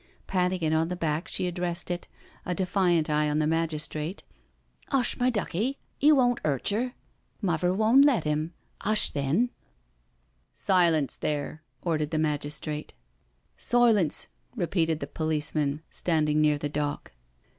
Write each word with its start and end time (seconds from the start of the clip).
Patting 0.25 0.63
it 0.63 0.73
on 0.73 0.87
the 0.87 0.95
back, 0.95 1.27
she 1.27 1.45
addressed 1.45 1.91
it, 1.91 2.07
a 2.43 2.55
defiant 2.55 3.07
eye 3.07 3.29
on 3.29 3.37
the 3.37 3.45
magistrate:" 3.45 4.23
'Ush, 4.91 5.15
my 5.19 5.29
duckey— 5.29 5.77
'e 6.01 6.11
won't 6.11 6.39
'urt 6.43 6.65
cher. 6.65 6.95
Muver 7.43 7.71
won 7.75 8.01
let 8.01 8.25
'im— 8.25 8.51
"'ush, 8.83 9.11
then."" 9.11 9.51
Silence 10.55 11.17
there,*' 11.17 11.61
ordered 11.83 12.09
the 12.09 12.17
magistrate." 12.17 12.93
Silence," 13.57 14.25
repeated 14.55 15.01
the 15.01 15.05
policeman 15.05 15.83
standing 15.91 16.41
near 16.41 16.57
the 16.57 16.67
dock. 16.67 17.11